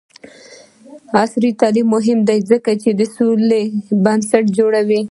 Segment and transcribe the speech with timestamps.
[1.21, 3.61] عصري تعلیم مهم دی ځکه چې د سولې
[4.03, 4.99] بنسټ جوړوي.